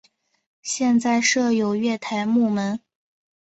[0.63, 2.79] 现在设有月台幕门。